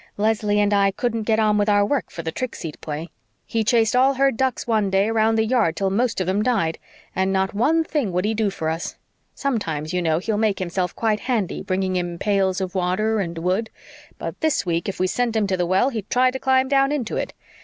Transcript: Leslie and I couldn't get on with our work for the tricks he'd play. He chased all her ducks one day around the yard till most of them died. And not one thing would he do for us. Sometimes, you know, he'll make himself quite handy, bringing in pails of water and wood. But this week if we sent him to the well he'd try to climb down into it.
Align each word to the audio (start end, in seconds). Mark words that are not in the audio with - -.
Leslie 0.17 0.59
and 0.59 0.73
I 0.73 0.89
couldn't 0.89 1.25
get 1.27 1.37
on 1.37 1.59
with 1.59 1.69
our 1.69 1.85
work 1.85 2.09
for 2.09 2.23
the 2.23 2.31
tricks 2.31 2.61
he'd 2.63 2.81
play. 2.81 3.11
He 3.45 3.63
chased 3.63 3.95
all 3.95 4.15
her 4.15 4.31
ducks 4.31 4.65
one 4.65 4.89
day 4.89 5.09
around 5.09 5.35
the 5.35 5.45
yard 5.45 5.75
till 5.75 5.91
most 5.91 6.19
of 6.19 6.25
them 6.25 6.41
died. 6.41 6.79
And 7.15 7.31
not 7.31 7.53
one 7.53 7.83
thing 7.83 8.11
would 8.11 8.25
he 8.25 8.33
do 8.33 8.49
for 8.49 8.69
us. 8.69 8.97
Sometimes, 9.35 9.93
you 9.93 10.01
know, 10.01 10.17
he'll 10.17 10.37
make 10.39 10.57
himself 10.57 10.95
quite 10.95 11.19
handy, 11.19 11.61
bringing 11.61 11.97
in 11.97 12.17
pails 12.17 12.59
of 12.59 12.73
water 12.73 13.19
and 13.19 13.37
wood. 13.37 13.69
But 14.17 14.41
this 14.41 14.65
week 14.65 14.89
if 14.89 14.99
we 14.99 15.05
sent 15.05 15.35
him 15.35 15.45
to 15.45 15.55
the 15.55 15.67
well 15.67 15.89
he'd 15.91 16.09
try 16.09 16.31
to 16.31 16.39
climb 16.39 16.67
down 16.67 16.91
into 16.91 17.15
it. 17.15 17.35